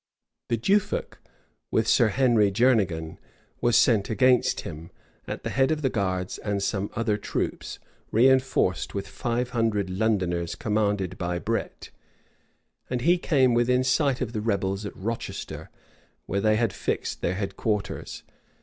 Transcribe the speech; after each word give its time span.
The 0.49 0.57
duke 0.57 0.77
of 0.81 0.91
Norfolk, 0.91 1.19
with 1.69 1.87
Sir 1.87 2.07
Henry 2.07 2.49
Jernegan, 2.51 3.19
was 3.61 3.77
sent 3.77 4.09
against 4.09 4.61
him, 4.61 4.89
at 5.27 5.43
the 5.43 5.51
head 5.51 5.69
of 5.69 5.83
the 5.83 5.91
guards 5.91 6.39
and 6.39 6.63
some 6.63 6.89
other 6.95 7.17
troops, 7.17 7.77
reënforced 8.11 8.95
with 8.95 9.07
five 9.07 9.51
hundred 9.51 9.91
Londoners 9.91 10.55
commanded 10.55 11.19
by 11.19 11.37
Bret: 11.37 11.91
and 12.89 13.01
he 13.01 13.19
came 13.19 13.53
within 13.53 13.83
sight 13.83 14.21
of 14.21 14.33
the 14.33 14.41
rebels 14.41 14.87
at 14.87 14.97
Rochester, 14.97 15.69
where 16.25 16.41
they 16.41 16.55
had 16.55 16.73
fixed 16.73 17.21
their 17.21 17.35
head 17.35 17.55
quarters. 17.55 18.23